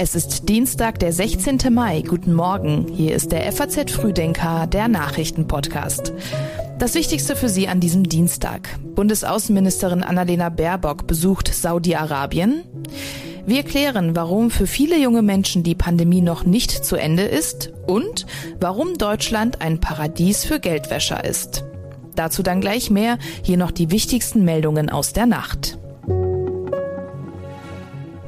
Es 0.00 0.14
ist 0.14 0.48
Dienstag, 0.48 1.00
der 1.00 1.12
16. 1.12 1.58
Mai. 1.72 2.02
Guten 2.02 2.32
Morgen. 2.32 2.86
Hier 2.94 3.16
ist 3.16 3.32
der 3.32 3.50
FAZ 3.50 3.90
Frühdenker, 3.90 4.68
der 4.68 4.86
Nachrichtenpodcast. 4.86 6.12
Das 6.78 6.94
Wichtigste 6.94 7.34
für 7.34 7.48
Sie 7.48 7.66
an 7.66 7.80
diesem 7.80 8.04
Dienstag. 8.04 8.78
Bundesaußenministerin 8.94 10.04
Annalena 10.04 10.50
Baerbock 10.50 11.08
besucht 11.08 11.52
Saudi-Arabien. 11.52 12.62
Wir 13.44 13.64
klären, 13.64 14.14
warum 14.14 14.52
für 14.52 14.68
viele 14.68 14.96
junge 15.00 15.22
Menschen 15.22 15.64
die 15.64 15.74
Pandemie 15.74 16.20
noch 16.20 16.44
nicht 16.44 16.70
zu 16.70 16.94
Ende 16.94 17.24
ist 17.24 17.72
und 17.88 18.24
warum 18.60 18.98
Deutschland 18.98 19.60
ein 19.60 19.80
Paradies 19.80 20.44
für 20.44 20.60
Geldwäscher 20.60 21.24
ist. 21.24 21.64
Dazu 22.14 22.44
dann 22.44 22.60
gleich 22.60 22.88
mehr. 22.88 23.18
Hier 23.42 23.56
noch 23.56 23.72
die 23.72 23.90
wichtigsten 23.90 24.44
Meldungen 24.44 24.90
aus 24.90 25.12
der 25.12 25.26
Nacht. 25.26 25.77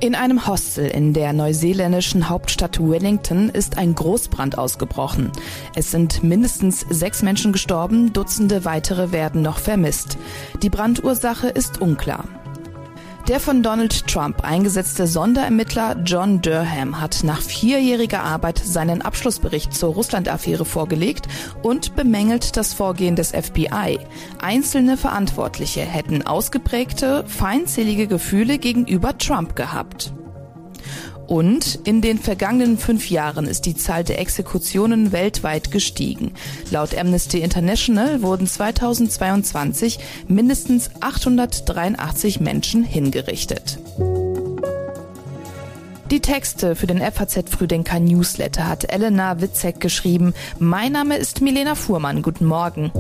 In 0.03 0.15
einem 0.15 0.47
Hostel 0.47 0.87
in 0.87 1.13
der 1.13 1.35
neuseeländischen 1.35 2.31
Hauptstadt 2.31 2.81
Wellington 2.81 3.51
ist 3.51 3.77
ein 3.77 3.95
Großbrand 3.95 4.57
ausgebrochen. 4.57 5.31
Es 5.75 5.91
sind 5.91 6.25
mindestens 6.25 6.87
sechs 6.89 7.21
Menschen 7.21 7.53
gestorben, 7.53 8.15
Dutzende 8.15 8.65
weitere 8.65 9.13
werden 9.13 9.43
noch 9.43 9.59
vermisst. 9.59 10.17
Die 10.63 10.71
Brandursache 10.71 11.49
ist 11.49 11.83
unklar. 11.83 12.25
Der 13.31 13.39
von 13.39 13.63
Donald 13.63 14.09
Trump 14.09 14.43
eingesetzte 14.43 15.07
Sonderermittler 15.07 15.99
John 16.05 16.43
Durham 16.43 17.01
hat 17.01 17.21
nach 17.23 17.41
vierjähriger 17.41 18.25
Arbeit 18.25 18.59
seinen 18.59 19.03
Abschlussbericht 19.03 19.73
zur 19.73 19.95
Russland-Affäre 19.95 20.65
vorgelegt 20.65 21.29
und 21.63 21.95
bemängelt 21.95 22.57
das 22.57 22.75
Vorgehen 22.75 23.15
des 23.15 23.31
FBI. 23.31 24.01
Einzelne 24.41 24.97
Verantwortliche 24.97 25.83
hätten 25.83 26.27
ausgeprägte, 26.27 27.25
feindselige 27.29 28.09
Gefühle 28.09 28.59
gegenüber 28.59 29.17
Trump 29.17 29.55
gehabt. 29.55 30.13
Und 31.31 31.79
in 31.85 32.01
den 32.01 32.19
vergangenen 32.19 32.77
fünf 32.77 33.09
Jahren 33.09 33.47
ist 33.47 33.65
die 33.65 33.77
Zahl 33.77 34.03
der 34.03 34.19
Exekutionen 34.19 35.13
weltweit 35.13 35.71
gestiegen. 35.71 36.33
Laut 36.73 36.93
Amnesty 36.99 37.39
International 37.39 38.21
wurden 38.23 38.49
2022 38.49 40.01
mindestens 40.27 40.91
883 40.99 42.41
Menschen 42.41 42.83
hingerichtet. 42.83 43.79
Die 46.11 46.21
Texte 46.21 46.75
für 46.75 46.89
den 46.89 46.99
FAZ 46.99 47.49
Früdenker 47.49 48.01
Newsletter 48.01 48.67
hat 48.67 48.93
Elena 48.93 49.41
Witzek 49.41 49.79
geschrieben. 49.79 50.35
Mein 50.59 50.91
Name 50.91 51.17
ist 51.17 51.43
Milena 51.43 51.77
Fuhrmann. 51.77 52.23
Guten 52.23 52.47
Morgen. 52.47 52.91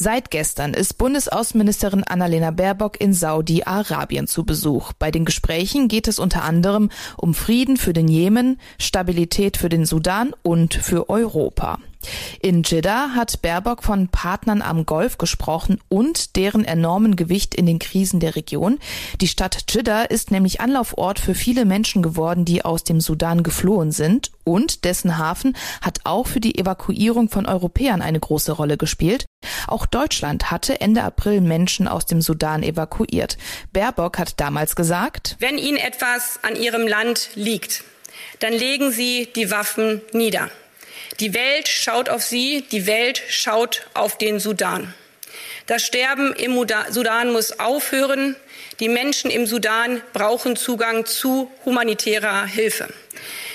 Seit 0.00 0.30
gestern 0.30 0.74
ist 0.74 0.96
Bundesaußenministerin 0.96 2.04
Annalena 2.04 2.52
Baerbock 2.52 3.00
in 3.00 3.12
Saudi-Arabien 3.12 4.28
zu 4.28 4.44
Besuch. 4.44 4.92
Bei 4.92 5.10
den 5.10 5.24
Gesprächen 5.24 5.88
geht 5.88 6.06
es 6.06 6.20
unter 6.20 6.44
anderem 6.44 6.90
um 7.16 7.34
Frieden 7.34 7.76
für 7.76 7.92
den 7.92 8.06
Jemen, 8.06 8.60
Stabilität 8.78 9.56
für 9.56 9.68
den 9.68 9.86
Sudan 9.86 10.34
und 10.44 10.74
für 10.74 11.10
Europa. 11.10 11.80
In 12.40 12.62
Jeddah 12.62 13.14
hat 13.14 13.42
Baerbock 13.42 13.82
von 13.82 14.08
Partnern 14.08 14.62
am 14.62 14.86
Golf 14.86 15.18
gesprochen 15.18 15.80
und 15.88 16.36
deren 16.36 16.64
enormen 16.64 17.16
Gewicht 17.16 17.54
in 17.54 17.66
den 17.66 17.78
Krisen 17.78 18.20
der 18.20 18.36
Region. 18.36 18.78
Die 19.20 19.28
Stadt 19.28 19.64
Jeddah 19.68 20.02
ist 20.02 20.30
nämlich 20.30 20.60
Anlaufort 20.60 21.18
für 21.18 21.34
viele 21.34 21.64
Menschen 21.64 22.02
geworden, 22.02 22.44
die 22.44 22.64
aus 22.64 22.84
dem 22.84 23.00
Sudan 23.00 23.42
geflohen 23.42 23.90
sind 23.90 24.30
und 24.44 24.84
dessen 24.84 25.18
Hafen 25.18 25.56
hat 25.80 26.00
auch 26.04 26.26
für 26.26 26.40
die 26.40 26.58
Evakuierung 26.58 27.28
von 27.28 27.46
Europäern 27.46 28.02
eine 28.02 28.20
große 28.20 28.52
Rolle 28.52 28.76
gespielt. 28.76 29.26
Auch 29.66 29.86
Deutschland 29.86 30.50
hatte 30.50 30.80
Ende 30.80 31.02
April 31.02 31.40
Menschen 31.40 31.88
aus 31.88 32.06
dem 32.06 32.22
Sudan 32.22 32.62
evakuiert. 32.62 33.36
Baerbock 33.72 34.18
hat 34.18 34.40
damals 34.40 34.76
gesagt, 34.76 35.36
wenn 35.40 35.58
Ihnen 35.58 35.78
etwas 35.78 36.40
an 36.42 36.56
Ihrem 36.56 36.86
Land 36.86 37.30
liegt, 37.34 37.84
dann 38.40 38.52
legen 38.52 38.90
Sie 38.90 39.28
die 39.34 39.50
Waffen 39.50 40.00
nieder. 40.12 40.50
Die 41.20 41.34
Welt 41.34 41.66
schaut 41.66 42.08
auf 42.08 42.22
sie, 42.22 42.64
die 42.70 42.86
Welt 42.86 43.20
schaut 43.28 43.86
auf 43.94 44.18
den 44.18 44.38
Sudan. 44.38 44.94
Das 45.66 45.82
Sterben 45.82 46.32
im 46.32 46.54
Sudan 46.90 47.32
muss 47.32 47.58
aufhören. 47.58 48.36
Die 48.78 48.88
Menschen 48.88 49.30
im 49.30 49.44
Sudan 49.44 50.00
brauchen 50.12 50.54
Zugang 50.54 51.06
zu 51.06 51.50
humanitärer 51.64 52.46
Hilfe. 52.46 52.88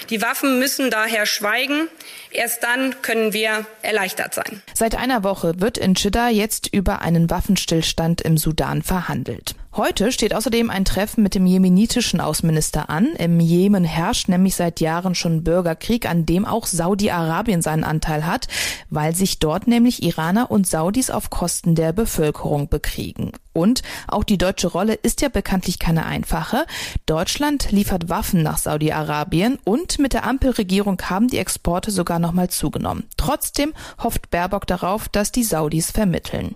Die 0.09 0.21
Waffen 0.21 0.59
müssen 0.59 0.91
daher 0.91 1.25
schweigen. 1.25 1.87
Erst 2.31 2.63
dann 2.63 3.01
können 3.01 3.31
wir 3.31 3.65
erleichtert 3.81 4.33
sein. 4.33 4.61
Seit 4.73 4.95
einer 4.95 5.23
Woche 5.23 5.53
wird 5.57 5.77
in 5.77 5.95
Jeddah 5.95 6.29
jetzt 6.29 6.67
über 6.67 7.01
einen 7.01 7.29
Waffenstillstand 7.29 8.21
im 8.21 8.37
Sudan 8.37 8.83
verhandelt. 8.83 9.55
Heute 9.75 10.11
steht 10.11 10.35
außerdem 10.35 10.69
ein 10.69 10.85
Treffen 10.85 11.23
mit 11.23 11.33
dem 11.33 11.47
jemenitischen 11.47 12.21
Außenminister 12.21 12.91
an. 12.91 13.07
Im 13.17 13.39
Jemen 13.39 13.83
herrscht 13.83 14.29
nämlich 14.29 14.55
seit 14.55 14.79
Jahren 14.81 15.15
schon 15.15 15.43
Bürgerkrieg, 15.43 16.07
an 16.07 16.27
dem 16.27 16.45
auch 16.45 16.67
Saudi-Arabien 16.67 17.63
seinen 17.63 17.83
Anteil 17.83 18.27
hat, 18.27 18.47
weil 18.91 19.15
sich 19.15 19.39
dort 19.39 19.65
nämlich 19.65 20.03
Iraner 20.03 20.51
und 20.51 20.67
Saudis 20.67 21.09
auf 21.09 21.31
Kosten 21.31 21.73
der 21.73 21.91
Bevölkerung 21.91 22.69
bekriegen. 22.69 23.31
Und 23.51 23.81
auch 24.07 24.23
die 24.23 24.37
deutsche 24.37 24.67
Rolle 24.67 24.93
ist 24.93 25.21
ja 25.21 25.29
bekanntlich 25.29 25.79
keine 25.79 26.05
einfache. 26.05 26.67
Deutschland 27.07 27.71
liefert 27.71 28.09
Waffen 28.09 28.43
nach 28.43 28.59
Saudi-Arabien 28.59 29.57
und 29.63 29.97
mit 29.97 30.13
der 30.13 30.27
Ampelregierung 30.27 31.01
haben 31.09 31.29
die 31.29 31.39
Exporte 31.39 31.89
sogar 31.89 32.19
nochmal 32.19 32.51
zugenommen. 32.51 33.05
Trotzdem 33.17 33.73
hofft 33.97 34.29
Baerbock 34.29 34.67
darauf, 34.67 35.09
dass 35.09 35.31
die 35.31 35.43
Saudis 35.43 35.89
vermitteln. 35.89 36.53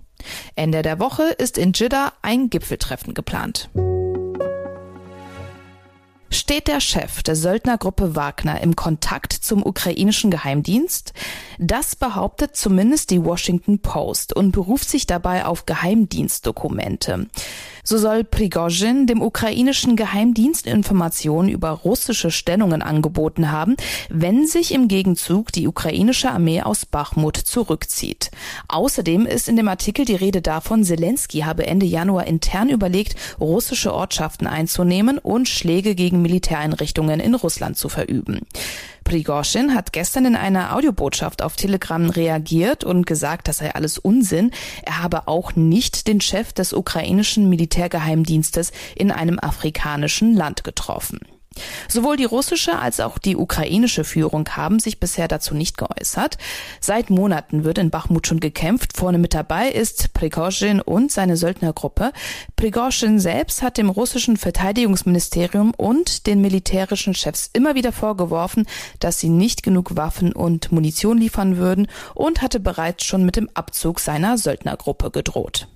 Ende 0.55 0.81
der 0.81 0.99
Woche 0.99 1.23
ist 1.23 1.57
in 1.57 1.73
Jeddah 1.73 2.13
ein 2.21 2.49
Gipfeltreffen 2.49 3.13
geplant. 3.13 3.69
Steht 6.29 6.67
der 6.67 6.81
Chef 6.81 7.23
der 7.23 7.35
Söldnergruppe 7.35 8.15
Wagner 8.15 8.61
im 8.61 8.75
Kontakt 8.75 9.31
zum 9.33 9.65
ukrainischen 9.65 10.29
Geheimdienst? 10.29 11.13
Das 11.57 11.95
behauptet 11.95 12.55
zumindest 12.55 13.11
die 13.11 13.23
Washington 13.23 13.79
Post 13.79 14.35
und 14.35 14.51
beruft 14.51 14.89
sich 14.89 15.07
dabei 15.07 15.45
auf 15.45 15.65
Geheimdienstdokumente. 15.65 17.27
So 17.89 17.97
soll 17.97 18.25
Prigozhin 18.25 19.07
dem 19.07 19.21
ukrainischen 19.21 19.95
Geheimdienst 19.95 20.67
Informationen 20.67 21.47
über 21.47 21.69
russische 21.69 22.31
Stellungen 22.31 22.81
angeboten 22.81 23.49
haben, 23.49 23.77
wenn 24.09 24.45
sich 24.45 24.73
im 24.73 24.89
Gegenzug 24.89 25.53
die 25.53 25.69
ukrainische 25.69 26.29
Armee 26.29 26.61
aus 26.61 26.85
Bachmut 26.85 27.37
zurückzieht. 27.37 28.29
Außerdem 28.67 29.25
ist 29.25 29.47
in 29.47 29.55
dem 29.55 29.69
Artikel 29.69 30.03
die 30.03 30.15
Rede 30.15 30.41
davon, 30.41 30.83
Zelensky 30.83 31.43
habe 31.43 31.65
Ende 31.65 31.85
Januar 31.85 32.27
intern 32.27 32.67
überlegt, 32.67 33.15
russische 33.39 33.93
Ortschaften 33.93 34.47
einzunehmen 34.47 35.17
und 35.17 35.47
Schläge 35.47 35.95
gegen 35.95 36.21
Militäreinrichtungen 36.21 37.21
in 37.21 37.35
Russland 37.35 37.77
zu 37.77 37.87
verüben. 37.87 38.41
Prigozhin 39.07 39.73
hat 39.73 39.93
gestern 39.93 40.25
in 40.25 40.35
einer 40.35 40.75
Audiobotschaft 40.75 41.41
auf 41.41 41.55
Telegram 41.55 42.09
reagiert 42.09 42.83
und 42.83 43.07
gesagt, 43.07 43.47
das 43.47 43.59
sei 43.59 43.73
alles 43.73 43.97
Unsinn. 43.97 44.51
Er 44.83 45.01
habe 45.01 45.29
auch 45.29 45.55
nicht 45.55 46.07
den 46.07 46.19
Chef 46.19 46.51
des 46.51 46.73
ukrainischen 46.73 47.47
Militärgeheimdienstes 47.47 48.73
in 48.95 49.11
einem 49.11 49.39
afrikanischen 49.39 50.35
Land 50.35 50.65
getroffen. 50.65 51.19
Sowohl 51.87 52.17
die 52.17 52.25
russische 52.25 52.77
als 52.79 52.99
auch 52.99 53.17
die 53.17 53.35
ukrainische 53.35 54.03
Führung 54.03 54.47
haben 54.49 54.79
sich 54.79 54.99
bisher 54.99 55.27
dazu 55.27 55.55
nicht 55.55 55.77
geäußert. 55.77 56.37
Seit 56.79 57.09
Monaten 57.09 57.63
wird 57.63 57.77
in 57.77 57.89
Bachmut 57.89 58.27
schon 58.27 58.39
gekämpft. 58.39 58.97
Vorne 58.97 59.17
mit 59.17 59.33
dabei 59.33 59.69
ist 59.69 60.13
Prigozhin 60.13 60.81
und 60.81 61.11
seine 61.11 61.37
Söldnergruppe. 61.37 62.11
Prigozhin 62.55 63.19
selbst 63.19 63.61
hat 63.61 63.77
dem 63.77 63.89
russischen 63.89 64.37
Verteidigungsministerium 64.37 65.73
und 65.75 66.27
den 66.27 66.41
militärischen 66.41 67.13
Chefs 67.13 67.49
immer 67.53 67.75
wieder 67.75 67.91
vorgeworfen, 67.91 68.65
dass 68.99 69.19
sie 69.19 69.29
nicht 69.29 69.63
genug 69.63 69.95
Waffen 69.95 70.33
und 70.33 70.71
Munition 70.71 71.17
liefern 71.17 71.57
würden 71.57 71.87
und 72.13 72.41
hatte 72.41 72.59
bereits 72.59 73.05
schon 73.05 73.25
mit 73.25 73.35
dem 73.35 73.49
Abzug 73.53 73.99
seiner 73.99 74.37
Söldnergruppe 74.37 75.11
gedroht. 75.11 75.67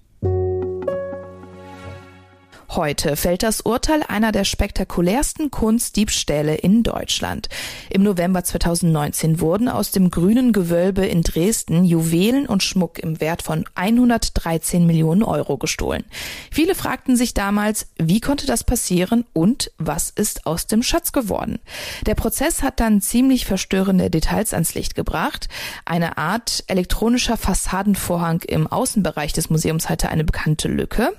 Heute 2.74 3.18
fällt 3.18 3.44
das 3.44 3.60
Urteil 3.60 4.02
einer 4.08 4.32
der 4.32 4.46
spektakulärsten 4.46 5.52
Kunstdiebstähle 5.52 6.56
in 6.56 6.84
Deutschland. 6.84 7.50
Im 7.90 8.02
November 8.02 8.46
2019 8.46 9.42
wurden 9.42 9.68
aus 9.68 9.92
dem 9.92 10.10
grünen 10.10 10.54
Gewölbe 10.54 11.06
in 11.06 11.22
Dresden 11.22 11.84
Juwelen 11.84 12.48
und 12.48 12.64
Schmuck 12.64 12.98
im 13.00 13.20
Wert 13.20 13.42
von 13.42 13.66
113 13.76 14.86
Millionen 14.86 15.22
Euro 15.22 15.58
gestohlen. 15.58 16.06
Viele 16.50 16.74
fragten 16.74 17.18
sich 17.18 17.34
damals, 17.34 17.88
wie 17.98 18.22
konnte 18.22 18.48
das 18.48 18.64
passieren 18.64 19.26
und 19.34 19.74
was 19.78 20.10
ist 20.10 20.46
aus 20.46 20.66
dem 20.66 20.82
Schatz 20.82 21.12
geworden? 21.12 21.60
Der 22.06 22.16
Prozess 22.16 22.64
hat 22.64 22.80
dann 22.80 23.02
ziemlich 23.02 23.46
verstörende 23.46 24.10
Details 24.10 24.54
ans 24.54 24.76
Licht 24.76 24.96
gebracht. 24.96 25.50
Eine 25.84 26.18
Art 26.18 26.64
elektronischer 26.68 27.36
Fassadenvorhang 27.36 28.44
im 28.48 28.66
Außenbereich 28.66 29.34
des 29.34 29.50
Museums 29.50 29.90
hatte 29.90 30.08
eine 30.08 30.24
bekannte 30.24 30.70
Lücke. 30.70 31.12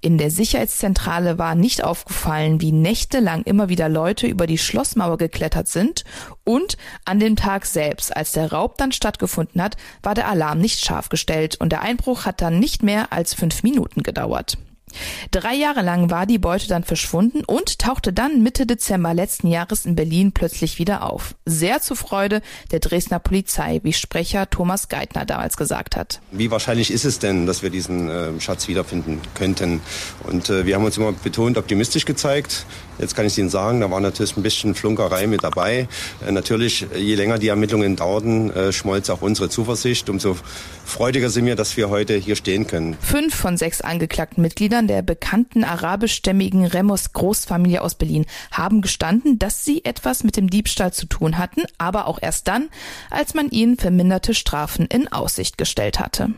In 0.00 0.18
der 0.18 0.30
Sicherheitszentrale 0.30 1.38
war 1.38 1.54
nicht 1.54 1.84
aufgefallen, 1.84 2.60
wie 2.60 2.72
nächtelang 2.72 3.42
immer 3.42 3.68
wieder 3.68 3.88
Leute 3.88 4.26
über 4.26 4.46
die 4.46 4.58
Schlossmauer 4.58 5.18
geklettert 5.18 5.68
sind 5.68 6.04
und 6.44 6.76
an 7.04 7.20
dem 7.20 7.36
Tag 7.36 7.66
selbst, 7.66 8.16
als 8.16 8.32
der 8.32 8.52
Raub 8.52 8.78
dann 8.78 8.92
stattgefunden 8.92 9.62
hat, 9.62 9.76
war 10.02 10.14
der 10.14 10.28
Alarm 10.28 10.58
nicht 10.60 10.84
scharf 10.84 11.08
gestellt 11.08 11.56
und 11.60 11.70
der 11.70 11.82
Einbruch 11.82 12.24
hat 12.24 12.40
dann 12.40 12.58
nicht 12.58 12.82
mehr 12.82 13.12
als 13.12 13.34
fünf 13.34 13.62
Minuten 13.62 14.02
gedauert. 14.02 14.56
Drei 15.30 15.54
Jahre 15.54 15.82
lang 15.82 16.10
war 16.10 16.26
die 16.26 16.38
Beute 16.38 16.68
dann 16.68 16.84
verschwunden 16.84 17.42
und 17.44 17.78
tauchte 17.78 18.12
dann 18.12 18.42
Mitte 18.42 18.66
Dezember 18.66 19.14
letzten 19.14 19.46
Jahres 19.46 19.86
in 19.86 19.96
Berlin 19.96 20.32
plötzlich 20.32 20.78
wieder 20.78 21.04
auf. 21.04 21.34
Sehr 21.44 21.80
zur 21.80 21.96
Freude 21.96 22.42
der 22.70 22.80
Dresdner 22.80 23.18
Polizei, 23.18 23.80
wie 23.82 23.92
Sprecher 23.92 24.48
Thomas 24.50 24.88
Geithner 24.88 25.24
damals 25.24 25.56
gesagt 25.56 25.96
hat. 25.96 26.20
Wie 26.30 26.50
wahrscheinlich 26.50 26.90
ist 26.90 27.04
es 27.04 27.18
denn, 27.18 27.46
dass 27.46 27.62
wir 27.62 27.70
diesen 27.70 28.08
äh, 28.08 28.40
Schatz 28.40 28.68
wiederfinden 28.68 29.20
könnten? 29.34 29.80
Und 30.24 30.50
äh, 30.50 30.66
wir 30.66 30.74
haben 30.74 30.84
uns 30.84 30.96
immer 30.96 31.12
betont 31.12 31.58
optimistisch 31.58 32.04
gezeigt. 32.04 32.66
Jetzt 32.98 33.16
kann 33.16 33.24
ich 33.24 33.38
Ihnen 33.38 33.48
sagen, 33.48 33.80
da 33.80 33.90
war 33.90 34.00
natürlich 34.00 34.36
ein 34.36 34.42
bisschen 34.42 34.74
Flunkerei 34.74 35.26
mit 35.26 35.42
dabei. 35.42 35.88
Äh, 36.26 36.32
natürlich, 36.32 36.86
je 36.94 37.14
länger 37.14 37.38
die 37.38 37.48
Ermittlungen 37.48 37.96
dauerten, 37.96 38.50
äh, 38.50 38.72
schmolz 38.72 39.08
auch 39.10 39.22
unsere 39.22 39.48
Zuversicht. 39.48 40.10
Umso 40.10 40.36
freudiger 40.84 41.30
sind 41.30 41.46
wir, 41.46 41.56
dass 41.56 41.76
wir 41.76 41.88
heute 41.88 42.14
hier 42.16 42.36
stehen 42.36 42.66
können. 42.66 42.96
Fünf 43.00 43.34
von 43.34 43.56
sechs 43.56 43.80
angeklagten 43.80 44.42
Mitgliedern 44.42 44.79
der 44.86 45.02
bekannten 45.02 45.64
arabischstämmigen 45.64 46.64
Remos 46.64 47.12
Großfamilie 47.12 47.82
aus 47.82 47.94
Berlin 47.94 48.26
haben 48.50 48.80
gestanden, 48.80 49.38
dass 49.38 49.64
sie 49.64 49.84
etwas 49.84 50.24
mit 50.24 50.36
dem 50.36 50.50
Diebstahl 50.50 50.92
zu 50.92 51.06
tun 51.06 51.38
hatten, 51.38 51.62
aber 51.78 52.06
auch 52.06 52.18
erst 52.20 52.48
dann, 52.48 52.68
als 53.10 53.34
man 53.34 53.50
ihnen 53.50 53.76
verminderte 53.76 54.34
Strafen 54.34 54.86
in 54.86 55.08
Aussicht 55.08 55.58
gestellt 55.58 56.00
hatte. 56.00 56.34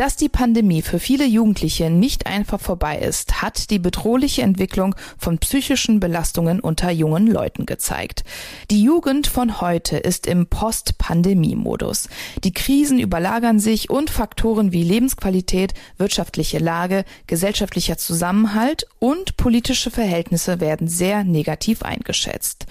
Dass 0.00 0.16
die 0.16 0.30
Pandemie 0.30 0.80
für 0.80 0.98
viele 0.98 1.26
Jugendliche 1.26 1.90
nicht 1.90 2.26
einfach 2.26 2.58
vorbei 2.58 2.96
ist, 3.00 3.42
hat 3.42 3.68
die 3.68 3.78
bedrohliche 3.78 4.40
Entwicklung 4.40 4.94
von 5.18 5.36
psychischen 5.36 6.00
Belastungen 6.00 6.60
unter 6.60 6.90
jungen 6.90 7.26
Leuten 7.26 7.66
gezeigt. 7.66 8.24
Die 8.70 8.82
Jugend 8.82 9.26
von 9.26 9.60
heute 9.60 9.98
ist 9.98 10.26
im 10.26 10.46
Post-Pandemie-Modus. 10.46 12.08
Die 12.44 12.54
Krisen 12.54 12.98
überlagern 12.98 13.58
sich 13.60 13.90
und 13.90 14.08
Faktoren 14.08 14.72
wie 14.72 14.84
Lebensqualität, 14.84 15.74
wirtschaftliche 15.98 16.60
Lage, 16.60 17.04
gesellschaftlicher 17.26 17.98
Zusammenhalt 17.98 18.86
und 19.00 19.36
politische 19.36 19.90
Verhältnisse 19.90 20.60
werden 20.60 20.88
sehr 20.88 21.24
negativ 21.24 21.82
eingeschätzt. 21.82 22.64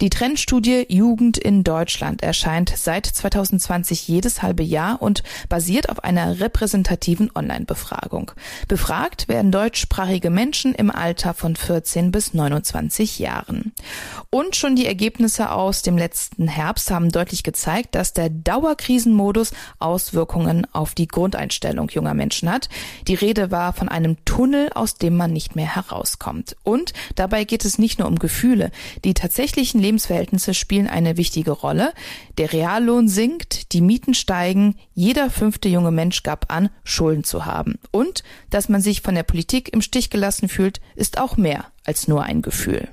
Die 0.00 0.10
Trendstudie 0.10 0.86
Jugend 0.88 1.38
in 1.38 1.62
Deutschland 1.62 2.24
erscheint 2.24 2.72
seit 2.74 3.06
2020 3.06 4.08
jedes 4.08 4.42
halbe 4.42 4.64
Jahr 4.64 5.00
und 5.00 5.22
basiert 5.48 5.88
auf 5.88 6.02
einer 6.02 6.40
repräsentativen 6.40 6.71
Online-Befragung. 7.34 8.32
Befragt 8.68 9.28
werden 9.28 9.52
deutschsprachige 9.52 10.30
Menschen 10.30 10.74
im 10.74 10.90
Alter 10.90 11.34
von 11.34 11.56
14 11.56 12.10
bis 12.12 12.34
29 12.34 13.18
Jahren. 13.18 13.72
Und 14.30 14.56
schon 14.56 14.76
die 14.76 14.86
Ergebnisse 14.86 15.50
aus 15.50 15.82
dem 15.82 15.98
letzten 15.98 16.48
Herbst 16.48 16.90
haben 16.90 17.10
deutlich 17.10 17.42
gezeigt, 17.42 17.94
dass 17.94 18.12
der 18.12 18.30
Dauerkrisenmodus 18.30 19.52
Auswirkungen 19.78 20.66
auf 20.72 20.94
die 20.94 21.08
Grundeinstellung 21.08 21.88
junger 21.90 22.14
Menschen 22.14 22.50
hat. 22.50 22.68
Die 23.08 23.14
Rede 23.14 23.50
war 23.50 23.72
von 23.72 23.88
einem 23.88 24.16
Tunnel, 24.24 24.70
aus 24.74 24.94
dem 24.94 25.16
man 25.16 25.32
nicht 25.32 25.56
mehr 25.56 25.74
herauskommt. 25.74 26.56
Und 26.62 26.92
dabei 27.14 27.44
geht 27.44 27.64
es 27.64 27.78
nicht 27.78 27.98
nur 27.98 28.08
um 28.08 28.18
Gefühle. 28.18 28.70
Die 29.04 29.14
tatsächlichen 29.14 29.80
Lebensverhältnisse 29.80 30.54
spielen 30.54 30.86
eine 30.86 31.16
wichtige 31.16 31.50
Rolle. 31.50 31.92
Der 32.38 32.52
Reallohn 32.52 33.08
sinkt, 33.08 33.72
die 33.72 33.80
Mieten 33.80 34.14
steigen, 34.14 34.76
jeder 34.94 35.30
fünfte 35.30 35.68
junge 35.68 35.90
Mensch 35.90 36.22
gab 36.22 36.52
an, 36.52 36.61
Schulden 36.84 37.24
zu 37.24 37.46
haben. 37.46 37.78
Und 37.90 38.22
dass 38.50 38.68
man 38.68 38.80
sich 38.80 39.02
von 39.02 39.14
der 39.14 39.22
Politik 39.22 39.72
im 39.72 39.82
Stich 39.82 40.10
gelassen 40.10 40.48
fühlt, 40.48 40.80
ist 40.94 41.18
auch 41.18 41.36
mehr 41.36 41.66
als 41.84 42.08
nur 42.08 42.22
ein 42.22 42.42
Gefühl. 42.42 42.88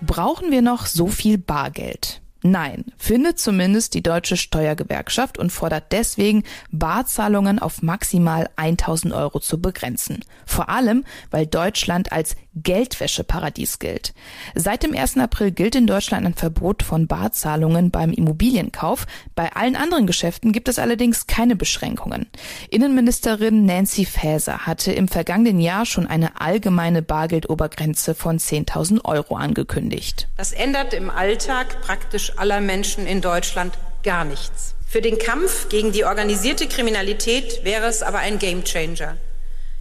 Brauchen 0.00 0.50
wir 0.50 0.62
noch 0.62 0.86
so 0.86 1.08
viel 1.08 1.38
Bargeld? 1.38 2.20
Nein, 2.42 2.84
findet 2.96 3.40
zumindest 3.40 3.94
die 3.94 4.02
deutsche 4.02 4.36
Steuergewerkschaft 4.36 5.36
und 5.36 5.50
fordert 5.50 5.90
deswegen, 5.90 6.44
Barzahlungen 6.70 7.58
auf 7.58 7.82
maximal 7.82 8.48
1000 8.54 9.12
Euro 9.14 9.40
zu 9.40 9.60
begrenzen. 9.60 10.24
Vor 10.44 10.68
allem, 10.68 11.04
weil 11.30 11.46
Deutschland 11.46 12.12
als 12.12 12.36
Geldwäscheparadies 12.56 13.78
gilt. 13.78 14.14
Seit 14.54 14.82
dem 14.82 14.94
1. 14.94 15.18
April 15.18 15.50
gilt 15.50 15.74
in 15.74 15.86
Deutschland 15.86 16.26
ein 16.26 16.34
Verbot 16.34 16.82
von 16.82 17.06
Barzahlungen 17.06 17.90
beim 17.90 18.12
Immobilienkauf. 18.12 19.06
Bei 19.34 19.52
allen 19.52 19.76
anderen 19.76 20.06
Geschäften 20.06 20.52
gibt 20.52 20.68
es 20.68 20.78
allerdings 20.78 21.26
keine 21.26 21.56
Beschränkungen. 21.56 22.26
Innenministerin 22.70 23.66
Nancy 23.66 24.04
Faeser 24.04 24.66
hatte 24.66 24.92
im 24.92 25.08
vergangenen 25.08 25.60
Jahr 25.60 25.86
schon 25.86 26.06
eine 26.06 26.40
allgemeine 26.40 27.02
Bargeldobergrenze 27.02 28.14
von 28.14 28.38
10.000 28.38 29.04
Euro 29.04 29.36
angekündigt. 29.36 30.28
Das 30.36 30.52
ändert 30.52 30.94
im 30.94 31.10
Alltag 31.10 31.80
praktisch 31.82 32.38
aller 32.38 32.60
Menschen 32.60 33.06
in 33.06 33.20
Deutschland 33.20 33.74
gar 34.02 34.24
nichts. 34.24 34.74
Für 34.86 35.02
den 35.02 35.18
Kampf 35.18 35.68
gegen 35.68 35.92
die 35.92 36.04
organisierte 36.04 36.68
Kriminalität 36.68 37.64
wäre 37.64 37.86
es 37.86 38.02
aber 38.02 38.18
ein 38.18 38.38
Gamechanger. 38.38 39.16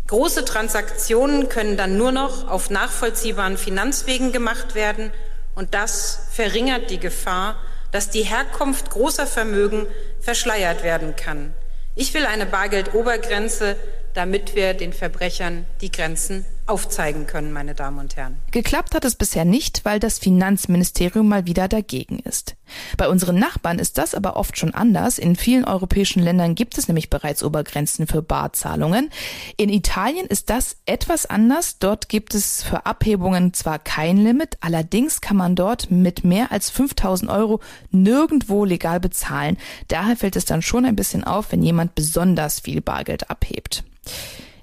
Große 0.07 0.45
Transaktionen 0.45 1.49
können 1.49 1.77
dann 1.77 1.97
nur 1.97 2.11
noch 2.11 2.47
auf 2.47 2.69
nachvollziehbaren 2.69 3.57
Finanzwegen 3.57 4.31
gemacht 4.31 4.75
werden 4.75 5.11
und 5.55 5.73
das 5.73 6.27
verringert 6.31 6.91
die 6.91 6.99
Gefahr, 6.99 7.55
dass 7.91 8.11
die 8.11 8.23
Herkunft 8.23 8.91
großer 8.91 9.25
Vermögen 9.25 9.87
verschleiert 10.19 10.83
werden 10.83 11.15
kann. 11.15 11.55
Ich 11.95 12.13
will 12.13 12.25
eine 12.25 12.45
Bargeldobergrenze, 12.45 13.77
damit 14.13 14.53
wir 14.53 14.75
den 14.75 14.93
Verbrechern 14.93 15.65
die 15.81 15.91
Grenzen 15.91 16.45
aufzeigen 16.67 17.27
können, 17.27 17.53
meine 17.53 17.75
Damen 17.75 17.99
und 17.99 18.15
Herren. 18.15 18.37
Geklappt 18.51 18.95
hat 18.95 19.05
es 19.05 19.15
bisher 19.15 19.45
nicht, 19.45 19.85
weil 19.85 19.99
das 19.99 20.17
Finanzministerium 20.17 21.27
mal 21.27 21.45
wieder 21.45 21.67
dagegen 21.67 22.19
ist. 22.19 22.55
Bei 22.97 23.07
unseren 23.07 23.37
Nachbarn 23.37 23.77
ist 23.77 23.97
das 23.97 24.15
aber 24.15 24.35
oft 24.35 24.57
schon 24.57 24.73
anders. 24.73 25.19
In 25.19 25.35
vielen 25.35 25.65
europäischen 25.65 26.23
Ländern 26.23 26.55
gibt 26.55 26.77
es 26.77 26.87
nämlich 26.87 27.09
bereits 27.09 27.43
Obergrenzen 27.43 28.07
für 28.07 28.21
Barzahlungen. 28.21 29.11
In 29.57 29.69
Italien 29.69 30.25
ist 30.25 30.49
das 30.49 30.77
etwas 30.85 31.27
anders. 31.27 31.77
Dort 31.77 32.09
gibt 32.09 32.33
es 32.33 32.63
für 32.63 32.85
Abhebungen 32.85 33.53
zwar 33.53 33.77
kein 33.77 34.17
Limit, 34.17 34.57
allerdings 34.61 35.21
kann 35.21 35.37
man 35.37 35.55
dort 35.55 35.91
mit 35.91 36.23
mehr 36.23 36.51
als 36.51 36.69
5000 36.71 37.29
Euro 37.29 37.61
nirgendwo 37.91 38.65
legal 38.65 38.99
bezahlen. 38.99 39.57
Daher 39.87 40.15
fällt 40.15 40.35
es 40.35 40.45
dann 40.45 40.61
schon 40.61 40.85
ein 40.85 40.95
bisschen 40.95 41.23
auf, 41.23 41.51
wenn 41.51 41.61
jemand 41.61 41.93
besonders 41.95 42.59
viel 42.59 42.81
Bargeld 42.81 43.29
abhebt. 43.29 43.83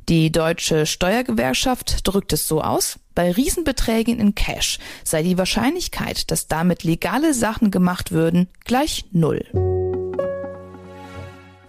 Die 0.09 0.33
deutsche 0.33 0.87
Steuergewerkschaft 0.87 2.07
drückt 2.07 2.33
es 2.33 2.49
so 2.49 2.61
aus, 2.61 2.99
bei 3.15 3.31
Riesenbeträgen 3.31 4.19
in 4.19 4.35
Cash 4.35 4.79
sei 5.05 5.23
die 5.23 5.39
Wahrscheinlichkeit, 5.39 6.31
dass 6.31 6.49
damit 6.49 6.83
legale 6.83 7.35
Sachen 7.35 7.71
gemacht 7.71 8.11
würden, 8.11 8.49
gleich 8.65 9.05
null. 9.13 9.72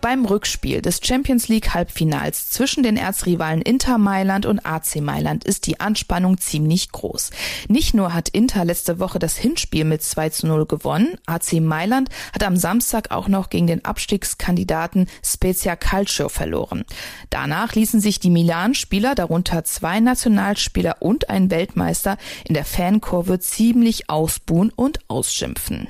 Beim 0.03 0.25
Rückspiel 0.25 0.81
des 0.81 0.99
Champions 1.01 1.47
League 1.47 1.73
Halbfinals 1.73 2.49
zwischen 2.49 2.83
den 2.83 2.97
Erzrivalen 2.97 3.61
Inter 3.61 3.97
Mailand 3.97 4.45
und 4.45 4.65
AC 4.65 4.97
Mailand 4.97 5.45
ist 5.45 5.65
die 5.65 5.79
Anspannung 5.79 6.39
ziemlich 6.39 6.91
groß. 6.91 7.29
Nicht 7.69 7.93
nur 7.93 8.13
hat 8.13 8.27
Inter 8.27 8.65
letzte 8.65 8.99
Woche 8.99 9.17
das 9.17 9.37
Hinspiel 9.37 9.85
mit 9.85 10.03
2 10.03 10.27
zu 10.31 10.47
0 10.47 10.65
gewonnen, 10.65 11.15
AC 11.25 11.53
Mailand 11.61 12.09
hat 12.33 12.43
am 12.43 12.57
Samstag 12.57 13.11
auch 13.11 13.29
noch 13.29 13.49
gegen 13.49 13.65
den 13.65 13.85
Abstiegskandidaten 13.85 15.07
Spezia 15.25 15.77
Calcio 15.77 16.27
verloren. 16.27 16.83
Danach 17.29 17.73
ließen 17.73 18.01
sich 18.01 18.19
die 18.19 18.29
Milan-Spieler, 18.29 19.15
darunter 19.15 19.63
zwei 19.63 20.01
Nationalspieler 20.01 20.97
und 20.99 21.29
ein 21.29 21.49
Weltmeister, 21.49 22.17
in 22.43 22.55
der 22.55 22.65
Fankurve 22.65 23.39
ziemlich 23.39 24.09
ausbuhen 24.09 24.69
und 24.75 24.99
ausschimpfen. 25.07 25.87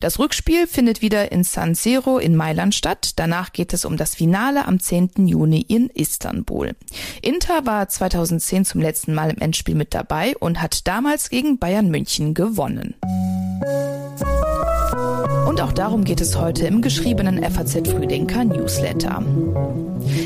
Das 0.00 0.18
Rückspiel 0.18 0.66
findet 0.66 1.02
wieder 1.02 1.30
in 1.30 1.44
San 1.44 1.74
Siro 1.74 2.18
in 2.18 2.34
Mailand 2.34 2.74
statt. 2.74 3.12
Danach 3.16 3.52
geht 3.52 3.74
es 3.74 3.84
um 3.84 3.98
das 3.98 4.14
Finale 4.14 4.66
am 4.66 4.80
10. 4.80 5.26
Juni 5.26 5.60
in 5.60 5.90
Istanbul. 5.90 6.74
Inter 7.20 7.66
war 7.66 7.86
2010 7.86 8.64
zum 8.64 8.80
letzten 8.80 9.12
Mal 9.12 9.28
im 9.28 9.38
Endspiel 9.38 9.74
mit 9.74 9.94
dabei 9.94 10.34
und 10.38 10.62
hat 10.62 10.88
damals 10.88 11.28
gegen 11.28 11.58
Bayern 11.58 11.90
München 11.90 12.32
gewonnen. 12.32 12.94
Und 15.50 15.60
auch 15.60 15.72
darum 15.72 16.04
geht 16.04 16.20
es 16.20 16.38
heute 16.38 16.68
im 16.68 16.80
geschriebenen 16.80 17.42
FAZ 17.42 17.88
Frühdenker 17.88 18.44
Newsletter. 18.44 19.20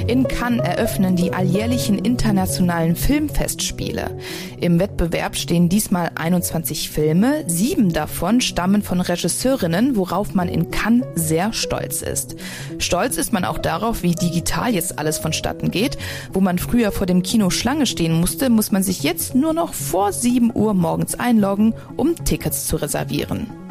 In 0.06 0.28
Cannes 0.28 0.60
eröffnen 0.60 1.16
die 1.16 1.32
alljährlichen 1.32 1.98
internationalen 1.98 2.94
Filmfestspiele. 2.94 4.18
Im 4.60 4.78
Wettbewerb 4.78 5.34
stehen 5.34 5.70
diesmal 5.70 6.10
21 6.14 6.90
Filme. 6.90 7.42
Sieben 7.46 7.90
davon 7.90 8.42
stammen 8.42 8.82
von 8.82 9.00
Regisseurinnen, 9.00 9.96
worauf 9.96 10.34
man 10.34 10.50
in 10.50 10.70
Cannes 10.70 11.06
sehr 11.14 11.54
stolz 11.54 12.02
ist. 12.02 12.36
Stolz 12.76 13.16
ist 13.16 13.32
man 13.32 13.46
auch 13.46 13.56
darauf, 13.56 14.02
wie 14.02 14.14
digital 14.14 14.74
jetzt 14.74 14.98
alles 14.98 15.16
vonstatten 15.16 15.70
geht. 15.70 15.96
Wo 16.34 16.40
man 16.40 16.58
früher 16.58 16.92
vor 16.92 17.06
dem 17.06 17.22
Kino 17.22 17.48
Schlange 17.48 17.86
stehen 17.86 18.12
musste, 18.12 18.50
muss 18.50 18.72
man 18.72 18.82
sich 18.82 19.02
jetzt 19.02 19.34
nur 19.34 19.54
noch 19.54 19.72
vor 19.72 20.12
7 20.12 20.54
Uhr 20.54 20.74
morgens 20.74 21.14
einloggen, 21.14 21.72
um 21.96 22.14
Tickets 22.26 22.66
zu 22.66 22.76
reservieren. 22.76 23.63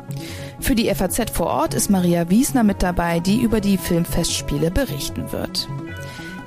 Für 0.64 0.76
die 0.76 0.90
FAZ 0.96 1.30
vor 1.34 1.48
Ort 1.48 1.74
ist 1.74 1.90
Maria 1.90 2.30
Wiesner 2.30 2.64
mit 2.64 2.82
dabei, 2.82 3.20
die 3.20 3.42
über 3.42 3.60
die 3.60 3.78
Filmfestspiele 3.78 4.72
berichten 4.72 5.30
wird. 5.34 5.68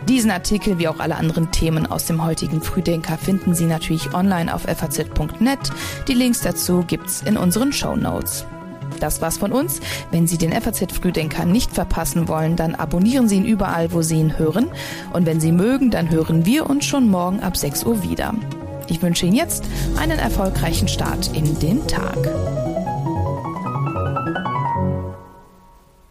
Diesen 0.08 0.30
Artikel 0.30 0.78
wie 0.78 0.88
auch 0.88 1.00
alle 1.00 1.16
anderen 1.16 1.52
Themen 1.52 1.84
aus 1.84 2.06
dem 2.06 2.24
heutigen 2.24 2.62
Frühdenker 2.62 3.18
finden 3.18 3.54
Sie 3.54 3.66
natürlich 3.66 4.14
online 4.14 4.52
auf 4.54 4.62
faz.net. 4.62 5.58
Die 6.08 6.14
Links 6.14 6.40
dazu 6.40 6.82
gibt's 6.86 7.20
in 7.20 7.36
unseren 7.36 7.74
Show 7.74 7.94
Notes. 7.94 8.46
Das 9.00 9.20
war's 9.20 9.36
von 9.36 9.52
uns. 9.52 9.80
Wenn 10.10 10.26
Sie 10.26 10.38
den 10.38 10.52
FAZ 10.52 10.94
Frühdenker 10.94 11.44
nicht 11.44 11.72
verpassen 11.72 12.26
wollen, 12.26 12.56
dann 12.56 12.74
abonnieren 12.74 13.28
Sie 13.28 13.36
ihn 13.36 13.44
überall, 13.44 13.92
wo 13.92 14.00
Sie 14.00 14.18
ihn 14.18 14.38
hören. 14.38 14.68
Und 15.12 15.26
wenn 15.26 15.40
Sie 15.40 15.52
mögen, 15.52 15.90
dann 15.90 16.08
hören 16.10 16.46
wir 16.46 16.70
uns 16.70 16.86
schon 16.86 17.10
morgen 17.10 17.40
ab 17.40 17.58
6 17.58 17.84
Uhr 17.84 18.02
wieder. 18.02 18.32
Ich 18.88 19.02
wünsche 19.02 19.26
Ihnen 19.26 19.36
jetzt 19.36 19.64
einen 19.98 20.18
erfolgreichen 20.18 20.88
Start 20.88 21.36
in 21.36 21.58
den 21.58 21.86
Tag. 21.86 22.16